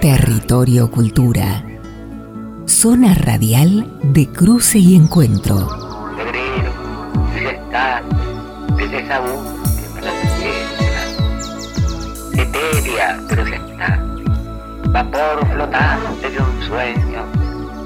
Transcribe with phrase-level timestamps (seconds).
[0.00, 1.64] Territorio Cultura.
[2.66, 5.68] Zona radial de cruce y encuentro.
[6.16, 6.72] Febrero,
[7.42, 8.02] ya está,
[8.76, 11.02] desde esa búsqueda la tierra.
[12.32, 14.04] Etérea, pero ya está.
[14.90, 17.24] Vapor flotante de un sueño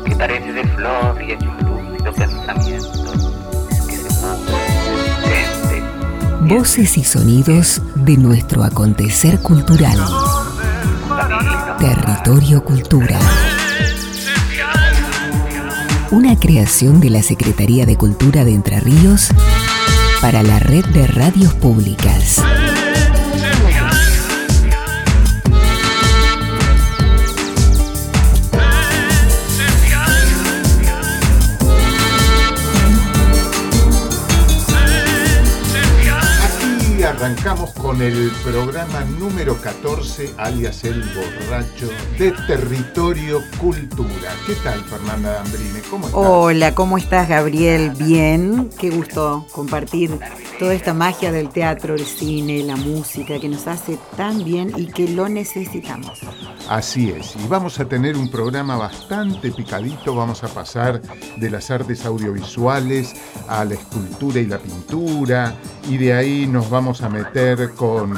[0.05, 3.13] que parece de flor y es un lúcido pensamiento
[3.89, 5.83] que se mueve,
[6.55, 9.99] Voces y sonidos de nuestro acontecer cultural.
[11.83, 13.19] Territorio Cultura.
[16.13, 19.31] Una creación de la Secretaría de Cultura de Entre Ríos
[20.21, 22.41] para la red de radios públicas.
[37.71, 41.89] Con el programa número 14, alias El Borracho,
[42.19, 44.33] de Territorio Cultura.
[44.47, 45.81] ¿Qué tal, Fernanda Dambrine?
[45.89, 46.21] ¿Cómo estás?
[46.21, 47.93] Hola, ¿cómo estás, Gabriel?
[47.97, 50.19] Bien, qué gusto compartir
[50.63, 54.87] toda esta magia del teatro, el cine, la música, que nos hace tan bien y
[54.87, 56.21] que lo necesitamos.
[56.69, 61.03] Así es, y vamos a tener un programa bastante picadito, vamos a pasar
[61.37, 63.13] de las artes audiovisuales
[63.49, 65.57] a la escultura y la pintura,
[65.89, 68.17] y de ahí nos vamos a meter con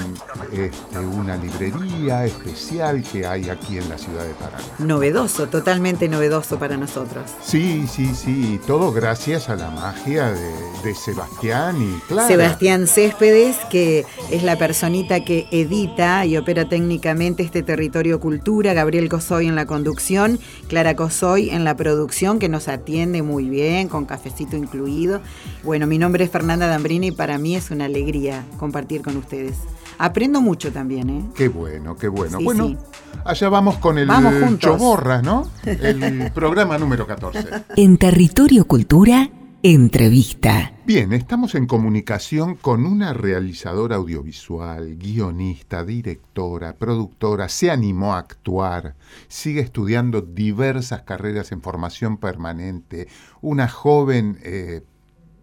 [0.53, 4.62] este, una librería especial que hay aquí en la ciudad de Paraná.
[4.81, 7.25] Novedoso, totalmente novedoso para nosotros.
[7.42, 12.29] Sí, sí, sí, todo gracias a la magia de, Sebastián y Clara.
[12.35, 19.08] Sebastián Céspedes, que es la personita que edita y opera técnicamente este territorio cultura, Gabriel
[19.08, 24.05] Cosoy en la conducción, Clara Cosoy en la producción, que nos atiende muy bien, con
[24.05, 25.20] cafecito incluido.
[25.63, 29.55] Bueno, mi nombre es Fernanda Dambrini y para mí es una alegría compartir con ustedes.
[29.98, 31.25] Aprendo mucho también, ¿eh?
[31.37, 32.41] Qué bueno, qué bueno.
[32.42, 32.77] bueno,
[33.25, 35.48] allá vamos con el vamos Choborra, ¿no?
[35.64, 37.47] El programa número 14.
[37.77, 39.31] En Territorio Cultura,
[39.64, 40.75] entrevista.
[40.85, 48.95] Bien, estamos en comunicación con una realizadora audiovisual, guionista, directora, productora, se animó a actuar,
[49.27, 53.08] sigue estudiando diversas carreras en formación permanente,
[53.41, 54.83] una joven eh,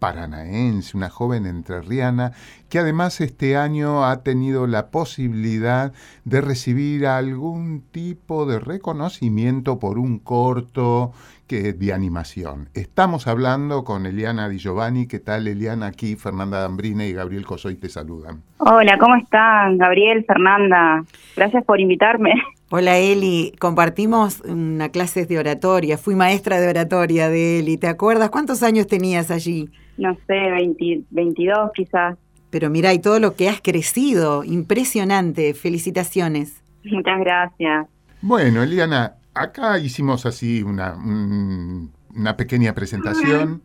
[0.02, 2.32] paranaense, una joven entrerriana,
[2.68, 5.92] que además este año ha tenido la posibilidad
[6.24, 11.12] de recibir algún tipo de reconocimiento por un corto
[11.46, 12.68] que, de animación.
[12.74, 15.06] Estamos hablando con Eliana Di Giovanni.
[15.06, 15.86] ¿Qué tal, Eliana?
[15.86, 18.42] Aquí Fernanda Dambrine y Gabriel Cosoy te saludan.
[18.58, 21.04] Hola, ¿cómo están, Gabriel, Fernanda?
[21.36, 22.32] Gracias por invitarme.
[22.70, 28.30] Hola Eli, compartimos una clase de oratoria, fui maestra de oratoria de Eli, ¿te acuerdas?
[28.30, 29.68] ¿Cuántos años tenías allí?
[29.96, 32.16] No sé, 22 quizás.
[32.50, 36.62] Pero mira, y todo lo que has crecido, impresionante, felicitaciones.
[36.84, 37.86] Muchas gracias.
[38.20, 43.62] Bueno, Eliana, acá hicimos así una, una pequeña presentación.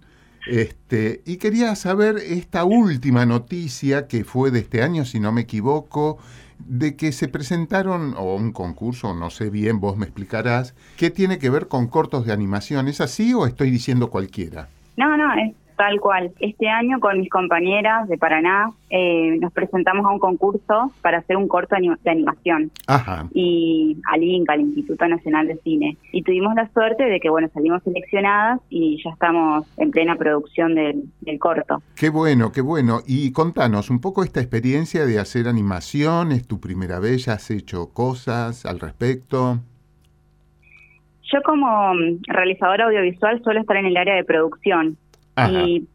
[0.47, 5.41] Este, y quería saber esta última noticia que fue de este año, si no me
[5.41, 6.17] equivoco,
[6.59, 11.38] de que se presentaron, o un concurso, no sé bien, vos me explicarás, ¿qué tiene
[11.38, 12.88] que ver con cortos de animación?
[12.88, 14.69] ¿Es así o estoy diciendo cualquiera?
[14.95, 16.31] No, no, es Tal cual.
[16.39, 21.38] Este año con mis compañeras de Paraná eh, nos presentamos a un concurso para hacer
[21.38, 22.71] un corto de animación.
[22.88, 23.27] Ajá.
[23.31, 25.95] Y al INCA, al Instituto Nacional de Cine.
[26.11, 30.73] Y tuvimos la suerte de que, bueno, salimos seleccionadas y ya estamos en plena producción
[30.73, 31.83] del, del corto.
[31.95, 33.01] Qué bueno, qué bueno.
[33.05, 36.31] Y contanos un poco esta experiencia de hacer animación.
[36.31, 37.25] ¿Es tu primera vez?
[37.25, 39.59] ¿Ya has hecho cosas al respecto?
[41.31, 44.97] Yo como mm, realizadora audiovisual suelo estar en el área de producción
[45.50, 45.88] y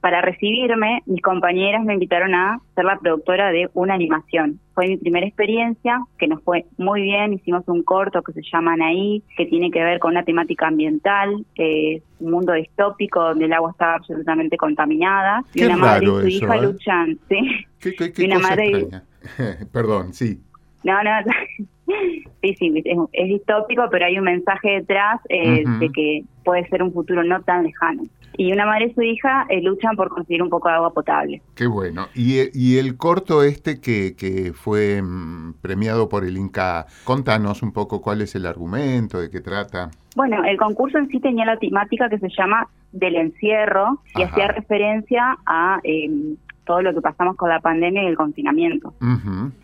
[0.00, 4.58] para recibirme, mis compañeras me invitaron a ser la productora de una animación.
[4.74, 7.34] Fue mi primera experiencia, que nos fue muy bien.
[7.34, 11.44] Hicimos un corto que se llama Anaí, que tiene que ver con una temática ambiental,
[11.54, 15.44] es un mundo distópico donde el agua está absolutamente contaminada.
[15.54, 16.62] y una madre y su hija ¿eh?
[16.62, 17.66] luchan, ¿sí?
[17.78, 18.88] ¿Qué, qué, una madre
[19.72, 20.40] Perdón, sí.
[20.82, 21.10] No, no,
[22.42, 22.82] sí, sí,
[23.12, 27.42] es, distópico, pero hay un mensaje detrás eh, de que puede ser un futuro no
[27.42, 28.04] tan lejano
[28.40, 31.42] y una madre y su hija eh, luchan por conseguir un poco de agua potable.
[31.54, 32.06] Qué bueno.
[32.14, 37.70] Y, y el corto este que, que fue mm, premiado por el Inca, contanos un
[37.74, 39.90] poco cuál es el argumento, de qué trata.
[40.16, 44.48] Bueno, el concurso en sí tenía la temática que se llama del encierro y hacía
[44.48, 45.78] referencia a...
[45.84, 46.08] Eh,
[46.70, 48.94] todo lo que pasamos con la pandemia y el confinamiento.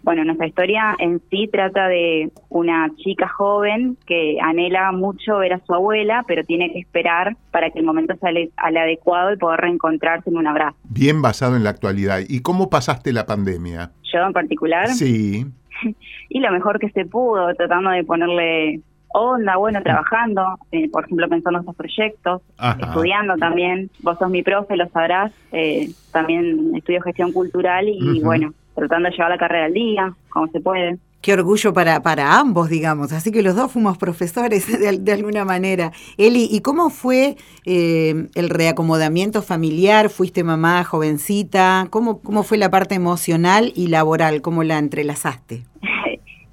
[0.03, 5.61] Bueno, nuestra historia en sí trata de una chica joven que anhela mucho ver a
[5.65, 9.61] su abuela, pero tiene que esperar para que el momento sale al adecuado y poder
[9.61, 10.77] reencontrarse en un abrazo.
[10.83, 12.19] Bien basado en la actualidad.
[12.29, 13.93] ¿Y cómo pasaste la pandemia?
[14.13, 14.89] Yo en particular.
[14.89, 15.47] Sí.
[16.29, 18.81] y lo mejor que se pudo, tratando de ponerle
[19.13, 22.43] onda, bueno, trabajando, eh, por ejemplo, pensando en estos proyectos,
[22.79, 23.91] estudiando también.
[24.01, 25.33] Vos sos mi profe, lo sabrás.
[25.53, 30.49] Eh, también estudio gestión cultural y, bueno, tratando de llevar la carrera al día, como
[30.49, 30.99] se puede.
[31.23, 33.13] Qué orgullo para, para ambos, digamos.
[33.13, 34.67] Así que los dos fuimos profesores
[35.05, 35.93] de, alguna manera.
[36.19, 40.09] Eli, ¿y cómo fue eh, el reacomodamiento familiar?
[40.11, 41.89] ¿Fuiste mamá jovencita?
[41.91, 44.41] ¿Cómo, ¿Cómo fue la parte emocional y laboral?
[44.43, 45.65] ¿Cómo la entrelazaste?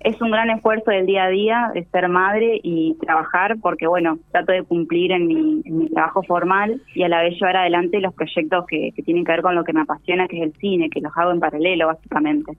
[0.04, 4.20] es un gran esfuerzo del día a día de ser madre y trabajar porque, bueno,
[4.32, 8.00] trato de cumplir en mi, en mi trabajo formal y a la vez llevar adelante
[8.00, 10.54] los proyectos que, que, tienen que ver con lo que me apasiona, que es el
[10.60, 12.58] cine, que los hago en paralelo, básicamente.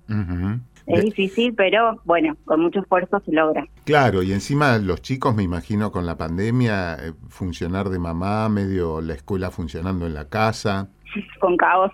[0.87, 3.67] Es difícil, pero bueno, con mucho esfuerzo se logra.
[3.85, 9.01] Claro, y encima los chicos, me imagino, con la pandemia, eh, funcionar de mamá, medio
[9.01, 10.91] la escuela funcionando en la casa.
[11.41, 11.93] con caos,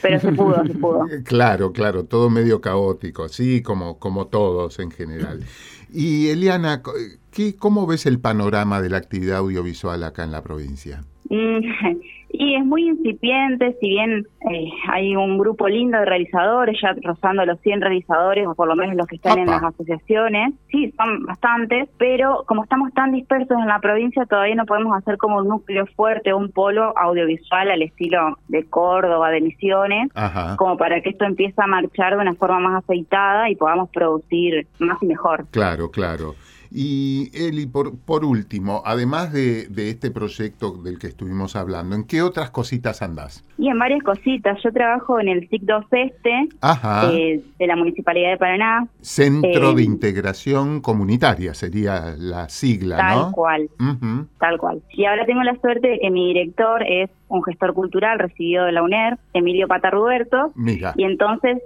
[0.00, 1.06] pero se pudo, se pudo.
[1.24, 5.40] Claro, claro, todo medio caótico, sí, como, como todos en general.
[5.92, 6.82] Y Eliana,
[7.30, 11.04] ¿qué, ¿cómo ves el panorama de la actividad audiovisual acá en la provincia?
[12.32, 17.44] Y es muy incipiente, si bien eh, hay un grupo lindo de realizadores, ya rozando
[17.44, 21.24] los 100 realizadores, o por lo menos los que están en las asociaciones, sí, son
[21.26, 25.48] bastantes, pero como estamos tan dispersos en la provincia, todavía no podemos hacer como un
[25.48, 30.10] núcleo fuerte, un polo audiovisual al estilo de Córdoba, de Misiones,
[30.56, 34.66] como para que esto empiece a marchar de una forma más aceitada y podamos producir
[34.78, 35.46] más y mejor.
[35.50, 36.34] Claro, claro.
[36.74, 42.04] Y Eli, por, por último, además de, de, este proyecto del que estuvimos hablando, ¿en
[42.04, 43.44] qué otras cositas andás?
[43.58, 44.58] Y en varias cositas.
[44.62, 46.48] Yo trabajo en el SIC 2 Este
[47.12, 48.86] eh, de la Municipalidad de Paraná.
[49.00, 53.22] Centro de eh, Integración Comunitaria sería la sigla, tal ¿no?
[53.24, 53.70] Tal cual,
[54.38, 54.82] tal cual.
[54.90, 58.72] Y ahora tengo la suerte de que mi director es un gestor cultural recibido de
[58.72, 60.52] la UNER, Emilio Pata Ruberto.
[60.54, 60.92] Mira.
[60.96, 61.62] Y entonces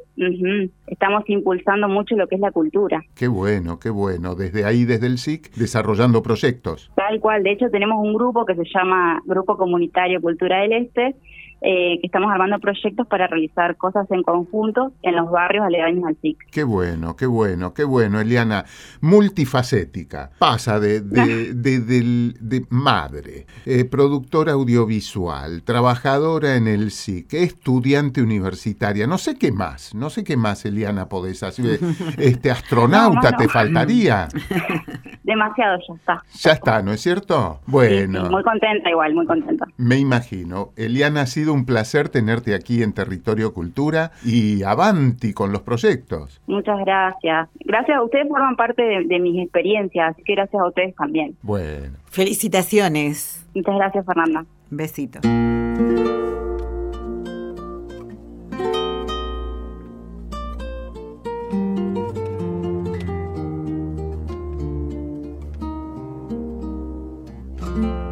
[0.87, 3.03] estamos impulsando mucho lo que es la cultura.
[3.17, 4.37] Qué bueno, qué bueno.
[4.37, 6.91] Desde ahí, desde el SIC, desarrollando proyectos.
[6.95, 7.43] Tal cual.
[7.43, 11.17] De hecho, tenemos un grupo que se llama Grupo Comunitario Cultura del Este,
[11.63, 16.17] eh, que estamos armando proyectos para realizar cosas en conjunto en los barrios aledaños al
[16.21, 16.39] SIC.
[16.51, 18.65] Qué bueno, qué bueno, qué bueno, Eliana.
[19.01, 20.31] Multifacética.
[20.39, 29.07] Pasa de, de, de, madre, eh, productora audiovisual, trabajadora en el SIC, estudiante universitaria.
[29.07, 31.81] No sé qué más, no sé qué más, Eliana, podés hacer.
[32.19, 34.29] Este astronauta te faltaría.
[35.25, 36.23] Demasiado, ya está.
[36.39, 37.61] Ya está, ¿no es cierto?
[37.67, 38.31] Bueno.
[38.31, 39.67] muy contenta igual, muy contenta.
[39.77, 40.73] Me imagino.
[40.77, 46.41] Eliana ha sido un placer tenerte aquí en Territorio Cultura y avanti con los proyectos.
[46.47, 47.49] Muchas gracias.
[47.65, 51.37] Gracias a ustedes forman parte de, mis experiencias, así que gracias a ustedes también.
[51.43, 51.97] Bueno.
[52.07, 53.47] Felicitaciones.
[53.55, 54.45] Muchas gracias, Fernanda.
[54.71, 55.21] Besito.
[67.77, 68.06] mirando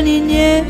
[0.00, 0.64] niñez,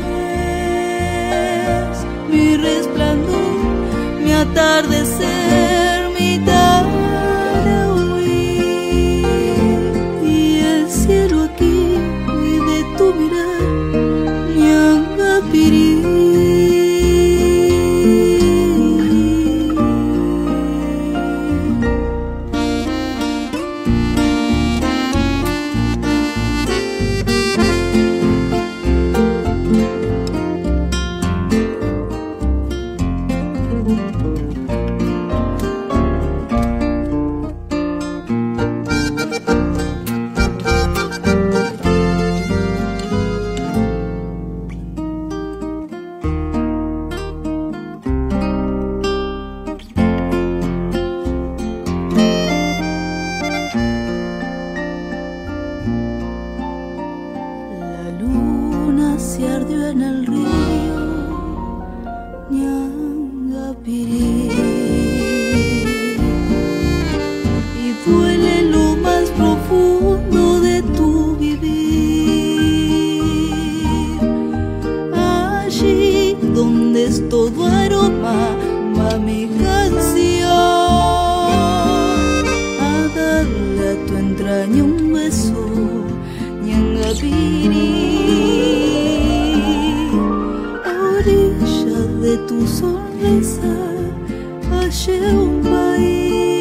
[78.21, 80.49] mami canción.
[82.79, 85.63] A darle a tu entraña un beso,
[86.65, 87.91] ñanga piri.
[91.15, 93.75] Orilla de tu sonrisa,
[94.69, 96.59] hallé un país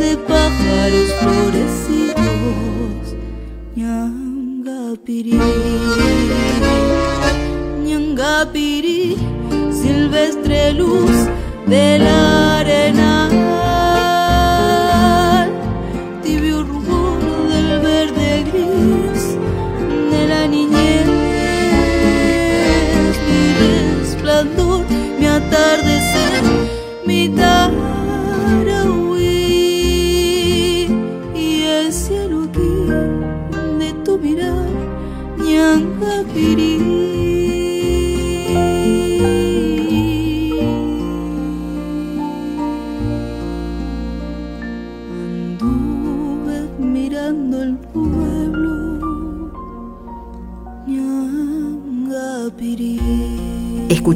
[0.00, 3.04] de pájaros florecidos,
[3.76, 4.26] ñanga.
[7.86, 8.75] Nyangapiri
[10.06, 11.10] silvestre luz
[11.66, 13.15] de la arena,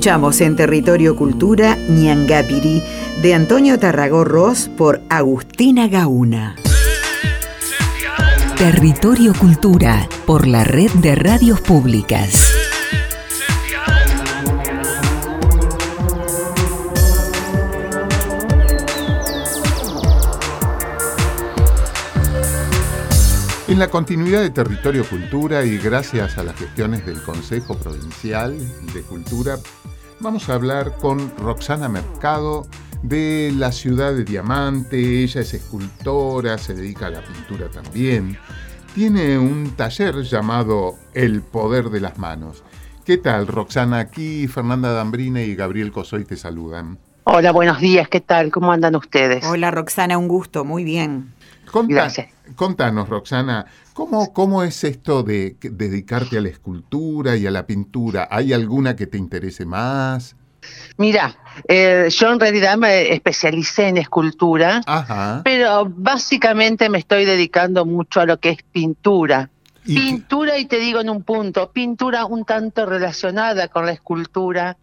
[0.01, 2.83] Escuchamos en Territorio Cultura Ñangapirí
[3.21, 6.57] de Antonio Tarragó Ross por Agustina Gauna.
[8.57, 12.50] Territorio Cultura por la red de radios públicas.
[23.71, 28.59] En la continuidad de Territorio Cultura y gracias a las gestiones del Consejo Provincial
[28.93, 29.59] de Cultura,
[30.19, 32.67] vamos a hablar con Roxana Mercado
[33.05, 35.23] de la ciudad de Diamante.
[35.23, 38.37] Ella es escultora, se dedica a la pintura también.
[38.93, 42.65] Tiene un taller llamado El Poder de las Manos.
[43.05, 44.01] ¿Qué tal, Roxana?
[44.01, 46.99] Aquí Fernanda Dambrina y Gabriel Cosoy te saludan.
[47.23, 48.51] Hola, buenos días, ¿qué tal?
[48.51, 49.45] ¿Cómo andan ustedes?
[49.45, 51.35] Hola Roxana, un gusto, muy bien.
[51.71, 52.11] Conta-.
[52.57, 58.29] Contanos, Roxana, ¿cómo, ¿cómo es esto de dedicarte a la escultura y a la pintura?
[58.31, 60.35] ¿Hay alguna que te interese más?
[60.99, 61.37] Mira,
[61.69, 65.41] eh, yo en realidad me especialicé en escultura, Ajá.
[65.45, 69.49] pero básicamente me estoy dedicando mucho a lo que es pintura.
[69.87, 73.93] ¿Y qué- Pintura, y te digo en un punto, pintura un tanto relacionada con la
[73.93, 74.77] escultura,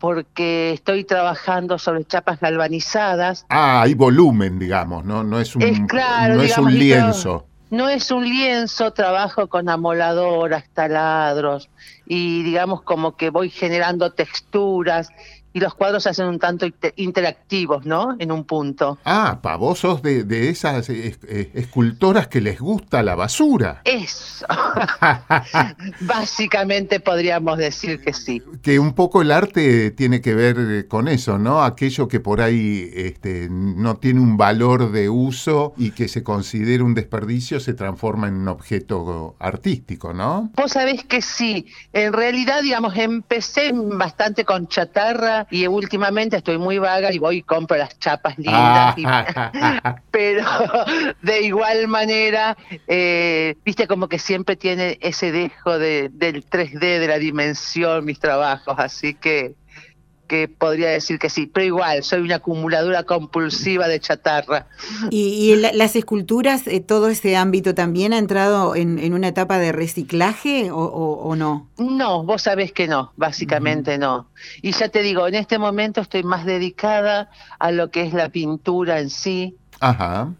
[0.00, 3.46] porque estoy trabajando sobre chapas galvanizadas.
[3.50, 5.22] Ah, hay volumen, digamos, ¿no?
[5.22, 7.46] No es un, Es claro, no es un lienzo.
[7.68, 11.70] No es un lienzo, trabajo con amoladoras, taladros,
[12.04, 15.10] y digamos como que voy generando texturas,
[15.52, 18.16] y los cuadros se hacen un tanto inte- interactivos, ¿no?
[18.18, 18.98] En un punto.
[19.04, 23.82] Ah, pa, vos sos de, de esas eh, eh, escultoras que les gusta la basura.
[23.84, 24.46] Eso.
[26.00, 28.42] Básicamente podríamos decir que sí.
[28.62, 31.62] que un poco el arte tiene que ver eh, con eso, ¿no?
[31.62, 36.84] Aquello que por ahí este, no tiene un valor de uso y que se considera
[36.84, 40.50] un desperdicio se transforma en un objeto artístico, ¿no?
[40.56, 46.78] Vos sabés que sí, en realidad, digamos, empecé bastante con chatarra y últimamente estoy muy
[46.78, 48.96] vaga y voy y compro las chapas lindas.
[48.98, 50.44] y- Ah, pero
[51.22, 52.56] de igual manera,
[52.86, 58.18] eh, viste como que siempre tiene ese dejo de, del 3D, de la dimensión, mis
[58.18, 59.54] trabajos, así que,
[60.30, 64.68] que podría decir que sí, pero igual, soy una acumuladora compulsiva de chatarra.
[65.10, 69.26] ¿Y, y la- las esculturas, eh, todo ese ámbito también ha entrado en, en una
[69.26, 71.68] etapa de reciclaje o, o- o no?
[71.78, 74.28] No, vos sabés que no, básicamente no.
[74.62, 78.28] Y ya te digo, en este momento estoy más dedicada a lo que es la
[78.28, 79.56] pintura en sí.
[79.80, 80.32] Ajá.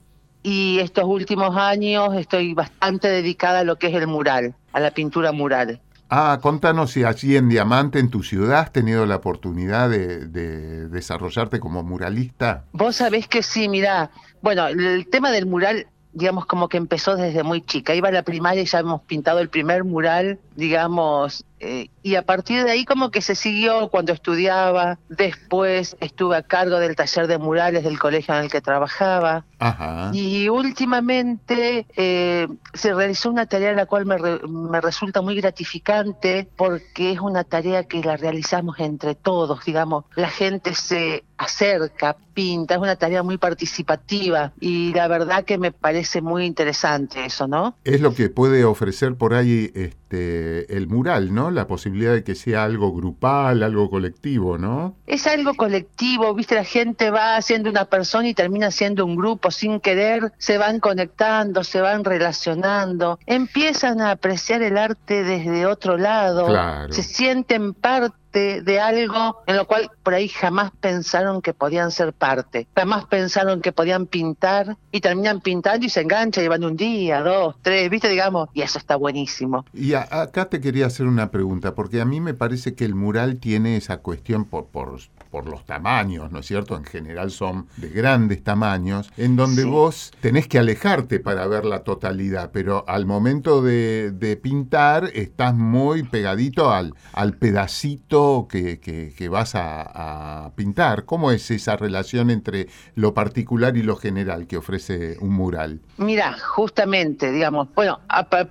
[0.45, 4.93] Y estos últimos años estoy bastante dedicada a lo que es el mural, a la
[4.93, 5.81] pintura mural.
[6.13, 10.89] Ah, contanos si allí en Diamante, en tu ciudad, has tenido la oportunidad de, de
[10.89, 12.65] desarrollarte como muralista.
[12.73, 14.11] Vos sabés que sí, mirá,
[14.43, 17.95] bueno, el tema del mural, digamos, como que empezó desde muy chica.
[17.95, 22.23] Iba a la primaria y ya hemos pintado el primer mural, digamos, eh, y a
[22.23, 24.99] partir de ahí como que se siguió cuando estudiaba.
[25.09, 29.45] Después estuve a cargo del taller de murales del colegio en el que trabajaba.
[29.59, 30.11] Ajá.
[30.15, 36.49] Y últimamente eh, se realizó una tarea la cual me, re- me resulta muy gratificante
[36.57, 42.75] porque es una tarea que la realizamos entre todos, digamos, la gente se acerca, pinta,
[42.75, 47.77] es una tarea muy participativa y la verdad que me parece muy interesante eso, ¿no?
[47.85, 51.51] Es lo que puede ofrecer por ahí este, el mural, ¿no?
[51.51, 54.97] La posibilidad de que sea algo grupal, algo colectivo, ¿no?
[55.07, 59.51] Es algo colectivo, viste, la gente va siendo una persona y termina siendo un grupo
[59.51, 65.97] sin querer, se van conectando, se van relacionando, empiezan a apreciar el arte desde otro
[65.97, 66.93] lado, Claro.
[66.93, 72.13] se sienten parte de algo en lo cual por ahí jamás pensaron que podían ser
[72.13, 76.77] parte, jamás pensaron que podían pintar y terminan pintando y se enganchan y van un
[76.77, 79.65] día, dos, tres, viste, digamos, y eso está buenísimo.
[79.73, 82.95] Y a- acá te quería hacer una pregunta, porque a mí me parece que el
[82.95, 84.99] mural tiene esa cuestión por, por
[85.31, 86.77] por los tamaños, ¿no es cierto?
[86.77, 91.85] En general son de grandes tamaños, en donde vos tenés que alejarte para ver la
[91.85, 100.51] totalidad, pero al momento de, pintar estás muy pegadito al, al pedacito que, vas a,
[100.57, 101.05] pintar.
[101.05, 105.81] ¿Cómo es esa relación entre lo particular y lo general que ofrece un mural?
[105.97, 108.01] Mira, justamente, digamos, bueno,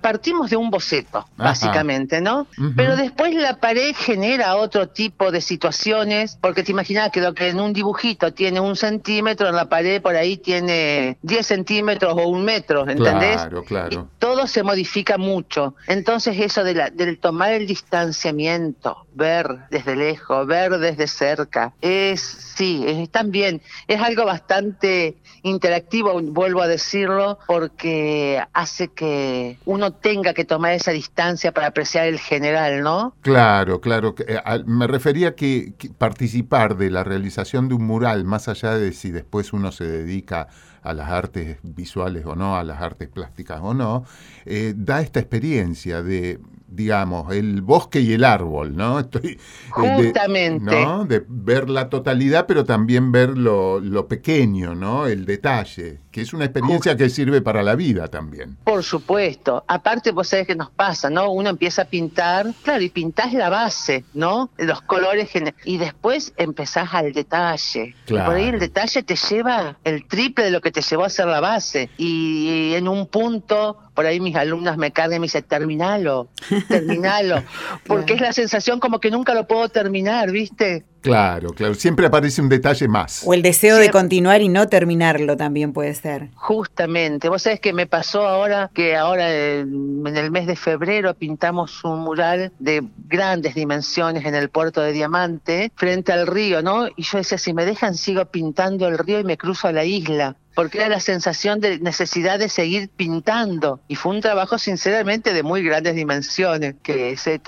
[0.00, 2.46] partimos de un boceto, básicamente, ¿no?
[2.76, 7.48] Pero después la pared genera otro tipo de situaciones, porque te imaginas que lo que
[7.48, 12.28] en un dibujito tiene un centímetro, en la pared por ahí tiene 10 centímetros o
[12.28, 13.38] un metro, ¿entendés?
[13.38, 14.08] Claro, claro.
[14.20, 15.74] todo se modifica mucho.
[15.88, 22.20] Entonces eso de la, del tomar el distanciamiento, ver desde lejos, ver desde cerca, es,
[22.20, 30.34] sí, es también, es algo bastante interactivo, vuelvo a decirlo, porque hace que uno tenga
[30.34, 33.14] que tomar esa distancia para apreciar el general, ¿no?
[33.22, 34.14] Claro, claro.
[34.24, 38.92] Eh, me refería que, que participar de la realización de un mural, más allá de
[38.92, 40.48] si después uno se dedica
[40.82, 44.04] a las artes visuales o no, a las artes plásticas o no,
[44.46, 48.98] eh, da esta experiencia de, digamos, el bosque y el árbol, ¿no?
[49.00, 49.38] Estoy,
[49.70, 50.74] Justamente.
[50.74, 51.04] De, ¿no?
[51.04, 55.06] de ver la totalidad, pero también ver lo, lo, pequeño, ¿no?
[55.06, 58.56] El detalle, que es una experiencia que sirve para la vida también.
[58.64, 59.64] Por supuesto.
[59.68, 61.30] Aparte, vos sabés que nos pasa, ¿no?
[61.30, 64.50] Uno empieza a pintar, claro, y pintás la base, ¿no?
[64.56, 65.30] Los colores,
[65.64, 67.94] y después empezás al detalle.
[68.06, 68.24] Claro.
[68.24, 71.06] Y por ahí el detalle te lleva el triple de lo que te llevó a
[71.06, 71.90] hacer la base.
[71.96, 76.28] Y en un punto por ahí mis alumnas me cargan y me dicen, terminalo,
[76.68, 77.42] terminalo,
[77.86, 80.86] porque es la sensación como que nunca lo puedo terminar, ¿viste?
[81.00, 83.22] Claro, claro, siempre aparece un detalle más.
[83.24, 86.28] O el deseo de continuar y no terminarlo también puede ser.
[86.34, 91.84] Justamente, vos sabés que me pasó ahora que ahora en el mes de febrero pintamos
[91.84, 96.88] un mural de grandes dimensiones en el puerto de Diamante frente al río, ¿no?
[96.88, 99.84] Y yo decía, si me dejan sigo pintando el río y me cruzo a la
[99.84, 103.80] isla porque era la sensación de necesidad de seguir pintando.
[103.88, 107.40] Y fue un trabajo sinceramente de muy grandes dimensiones, que se,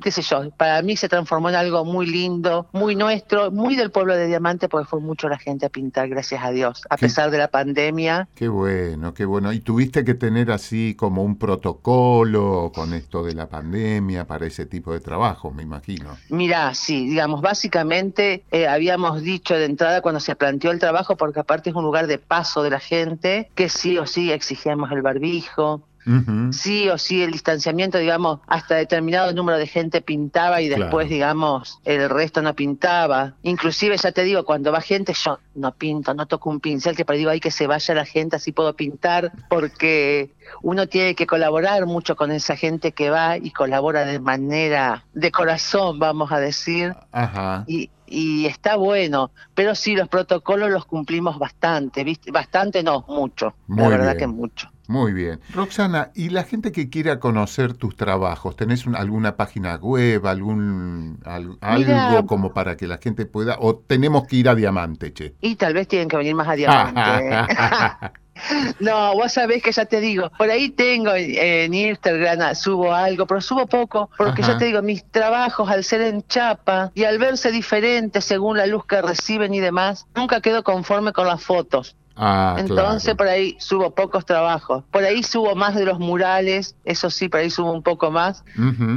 [0.00, 3.90] qué sé yo, para mí se transformó en algo muy lindo, muy nuestro, muy del
[3.90, 7.32] pueblo de Diamante, porque fue mucho la gente a pintar, gracias a Dios, a pesar
[7.32, 8.28] de la pandemia.
[8.36, 9.52] Qué bueno, qué bueno.
[9.52, 14.66] ¿Y tuviste que tener así como un protocolo con esto de la pandemia para ese
[14.66, 16.16] tipo de trabajo, me imagino?
[16.28, 21.40] Mira, sí, digamos, básicamente eh, habíamos dicho de entrada cuando se planteó el trabajo, porque
[21.40, 22.18] aparte es un lugar de
[22.60, 25.86] de la gente, que sí o sí exigíamos el barbijo,
[26.50, 31.78] Sí o sí el distanciamiento, digamos, hasta determinado número de gente pintaba y después, digamos,
[31.84, 33.34] el resto no pintaba.
[33.42, 37.04] Inclusive, ya te digo, cuando va gente, yo no pinto, no toco un pincel, que
[37.04, 41.26] para digo, hay que se vaya la gente, así puedo pintar, porque uno tiene que
[41.26, 46.40] colaborar mucho con esa gente que va y colabora de manera de corazón, vamos a
[46.40, 46.94] decir.
[47.12, 47.64] Ajá.
[47.68, 52.30] Y, y está bueno, pero sí los protocolos los cumplimos bastante, ¿viste?
[52.30, 54.68] Bastante no, mucho, la verdad que mucho.
[54.92, 55.40] Muy bien.
[55.54, 58.56] Roxana, ¿y la gente que quiera conocer tus trabajos?
[58.56, 64.36] ¿Tenés alguna página web, algún algo como para que la gente pueda o tenemos que
[64.36, 65.34] ir a Diamante, che?
[65.40, 67.00] Y tal vez tienen que venir más a Diamante.
[68.80, 73.40] No, vos sabés que ya te digo, por ahí tengo en Instagram, subo algo, pero
[73.40, 77.52] subo poco, porque ya te digo, mis trabajos al ser en chapa y al verse
[77.52, 81.94] diferentes según la luz que reciben y demás, nunca quedo conforme con las fotos.
[82.16, 84.84] Ah, Entonces por ahí subo pocos trabajos.
[84.90, 88.44] Por ahí subo más de los murales, eso sí, por ahí subo un poco más.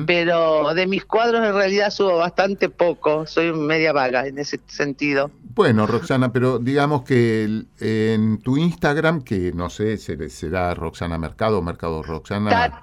[0.05, 3.25] Pero de mis cuadros en realidad subo bastante poco.
[3.25, 5.31] Soy media vaga en ese sentido.
[5.55, 12.03] Bueno, Roxana, pero digamos que en tu Instagram, que no sé, será Roxana Mercado, Mercado
[12.03, 12.81] Roxana.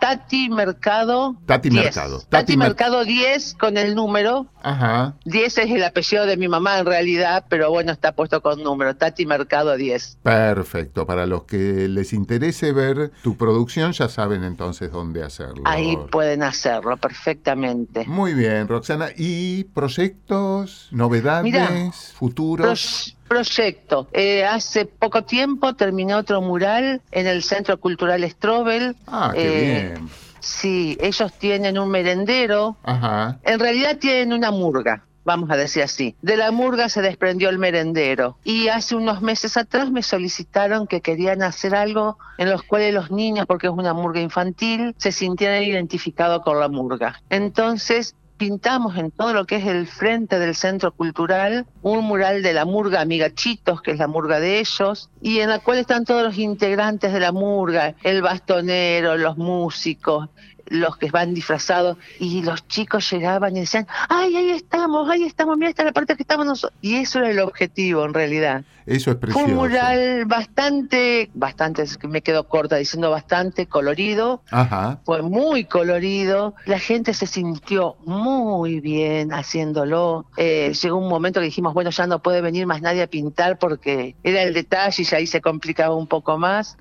[0.00, 1.36] Tati Mercado.
[1.46, 2.20] Tati Mercado.
[2.28, 4.46] Tati, Mercado 10 con el número.
[4.62, 5.14] Ajá.
[5.24, 8.96] 10 es el apellido de mi mamá en realidad, pero bueno, está puesto con número.
[8.96, 10.18] Tati Mercado 10.
[10.22, 11.06] Perfecto.
[11.06, 15.62] Para los que les interese ver tu producción, ya saben entonces dónde hacerlo.
[15.64, 18.04] Ahí pueden hacerlo perfectamente.
[18.06, 19.08] Muy bien, Roxana.
[19.16, 23.16] ¿Y proyectos, novedades, futuros?
[23.28, 24.06] proyecto.
[24.12, 28.96] Eh, hace poco tiempo terminé otro mural en el Centro Cultural Strobel.
[29.06, 30.10] Ah, qué eh, bien.
[30.40, 32.76] Sí, ellos tienen un merendero.
[32.84, 33.38] Ajá.
[33.42, 36.14] En realidad tienen una murga vamos a decir así.
[36.22, 41.00] De la murga se desprendió el merendero y hace unos meses atrás me solicitaron que
[41.00, 45.62] querían hacer algo en los cuales los niños, porque es una murga infantil, se sintieran
[45.62, 47.20] identificados con la murga.
[47.30, 52.52] Entonces pintamos en todo lo que es el frente del centro cultural un mural de
[52.52, 56.22] la murga Amigachitos, que es la murga de ellos, y en la cual están todos
[56.22, 60.28] los integrantes de la murga, el bastonero, los músicos,
[60.66, 65.56] los que van disfrazados y los chicos llegaban y decían, ay, ahí estamos, ahí estamos,
[65.56, 66.78] mira, esta la parte que estamos nosotros.
[66.80, 68.64] Y eso era el objetivo en realidad.
[68.86, 69.46] Eso es precioso.
[69.46, 74.42] Fue un mural bastante, bastante, me quedo corta diciendo bastante colorido.
[74.50, 75.00] Ajá.
[75.04, 76.54] Fue muy colorido.
[76.66, 80.26] La gente se sintió muy bien haciéndolo.
[80.36, 83.58] Eh, llegó un momento que dijimos, bueno, ya no puede venir más nadie a pintar
[83.58, 86.76] porque era el detalle y ahí se complicaba un poco más.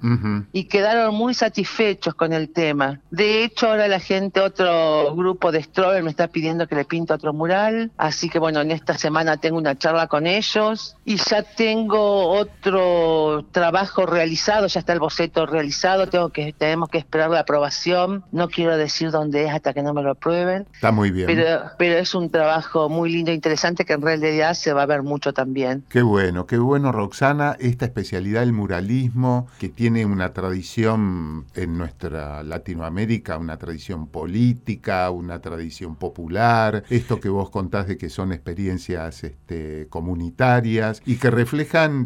[0.52, 3.00] Y quedaron muy satisfechos con el tema.
[3.12, 7.14] De hecho, ahora la gente, otro grupo de Stroller me está pidiendo que le pinte
[7.14, 7.92] otro mural.
[7.98, 13.46] Así que bueno, en esta semana tengo una charla con ellos y ya tengo otro
[13.52, 18.24] trabajo realizado, ya está el boceto realizado, tengo que, tenemos que esperar la aprobación.
[18.32, 20.68] No quiero decir dónde es hasta que no me lo aprueben.
[20.74, 21.28] Está muy bien.
[21.28, 24.86] Pero, pero es un trabajo muy lindo e interesante que en realidad se va a
[24.86, 25.84] ver mucho también.
[25.90, 32.44] Qué bueno, qué bueno, Roxana, esta especialidad del muralismo que tiene una tradición en nuestra
[32.44, 39.24] Latinoamérica, una tradición política, una tradición popular, esto que vos contás de que son experiencias
[39.24, 41.30] este, comunitarias y que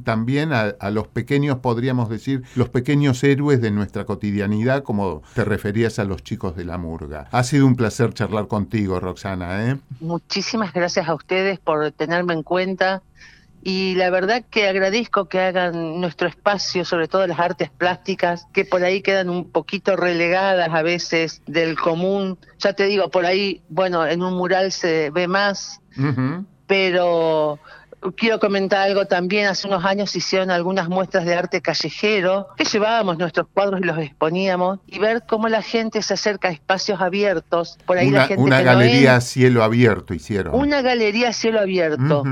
[0.04, 5.44] también a, a los pequeños, podríamos decir, los pequeños héroes de nuestra cotidianidad, como te
[5.46, 7.28] referías a los chicos de la murga.
[7.32, 9.72] Ha sido un placer charlar contigo, Roxana.
[9.72, 9.78] ¿eh?
[10.00, 13.02] Muchísimas gracias a ustedes por tenerme en cuenta
[13.64, 18.64] y la verdad que agradezco que hagan nuestro espacio, sobre todo las artes plásticas, que
[18.64, 22.38] por ahí quedan un poquito relegadas a veces del común.
[22.60, 25.82] Ya te digo, por ahí, bueno, en un mural se ve más,
[26.66, 27.60] pero
[28.16, 29.48] quiero comentar algo también.
[29.48, 33.98] Hace unos años hicieron algunas muestras de arte callejero que llevábamos nuestros cuadros y los
[33.98, 37.78] exponíamos y ver cómo la gente se acerca a espacios abiertos.
[37.86, 40.56] Por ahí una, la gente una que no galería a es- cielo abierto hicieron.
[40.56, 42.24] una galería a cielo abierto.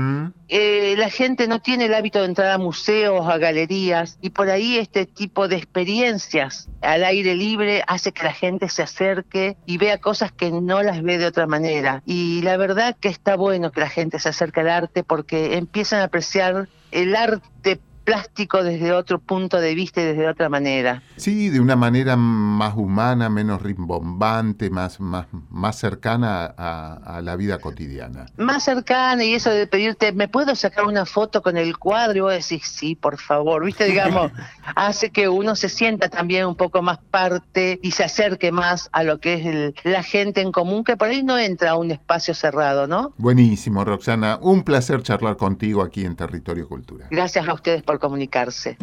[0.48, 4.48] Eh, la gente no tiene el hábito de entrar a museos, a galerías, y por
[4.48, 9.78] ahí este tipo de experiencias al aire libre hace que la gente se acerque y
[9.78, 12.02] vea cosas que no las ve de otra manera.
[12.06, 16.00] Y la verdad que está bueno que la gente se acerque al arte porque empiezan
[16.00, 21.02] a apreciar el arte plástico desde otro punto de vista y desde otra manera.
[21.16, 27.34] Sí, de una manera más humana, menos rimbombante, más, más, más cercana a, a la
[27.36, 28.26] vida cotidiana.
[28.36, 32.16] Más cercana y eso de pedirte, ¿me puedo sacar una foto con el cuadro?
[32.16, 33.84] Y vos decís, sí, por favor, ¿viste?
[33.96, 34.30] Digamos,
[34.76, 39.02] hace que uno se sienta también un poco más parte y se acerque más a
[39.02, 41.90] lo que es el- la gente en común, que por ahí no entra a un
[41.90, 43.12] espacio cerrado, ¿no?
[43.18, 44.38] Buenísimo, Roxana.
[44.40, 47.08] Un placer charlar contigo aquí en Territorio Cultura.
[47.10, 48.76] Gracias a ustedes por comunicarse.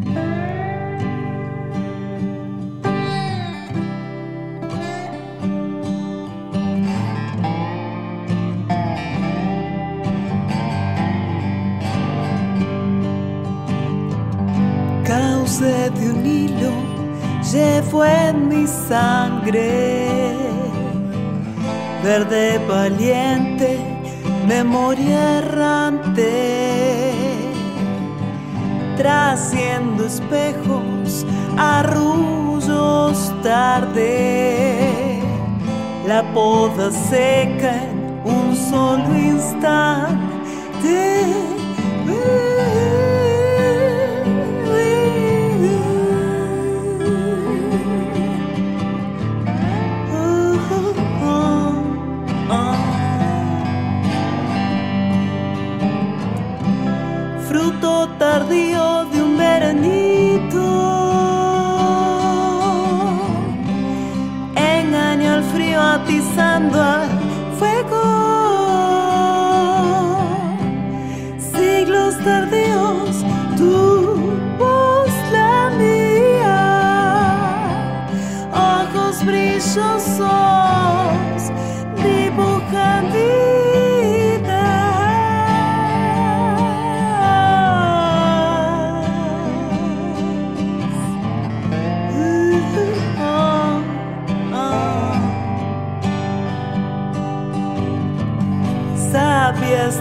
[15.05, 16.93] Cauce de un hilo
[17.53, 20.33] llevo en mi sangre,
[22.03, 23.77] verde valiente,
[24.47, 26.92] memoria errante,
[28.95, 31.25] trasciendo espejos,
[31.57, 35.19] arrullos tarde,
[36.07, 41.12] la poda seca en un solo instante.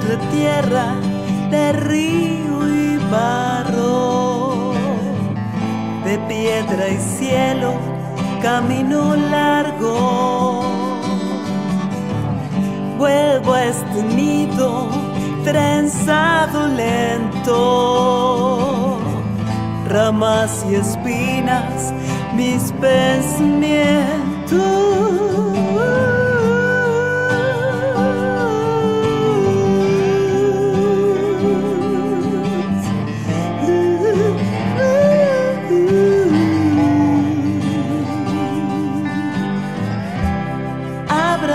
[0.09, 0.97] La tierra
[1.51, 4.73] de río y barro,
[6.05, 7.75] de piedra y cielo,
[8.43, 10.63] camino largo.
[12.99, 14.89] Vuelvo a este nido
[15.45, 17.59] trenzado lento,
[19.89, 21.95] ramas y espinas,
[22.35, 25.42] mis pensamientos.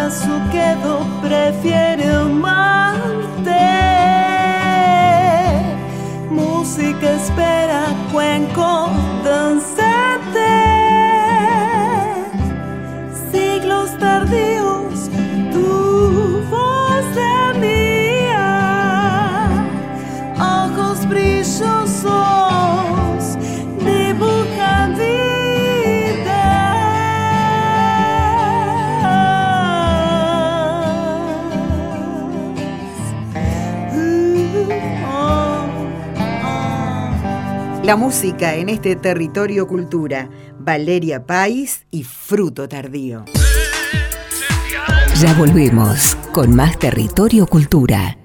[0.10, 3.52] Su quedo, prefiere amarte.
[6.32, 8.90] Música espera, cuenco,
[9.26, 9.87] danza.
[37.88, 43.24] La música en este territorio cultura, Valeria Pais y Fruto Tardío.
[45.16, 48.18] Ya volvemos con más territorio cultura.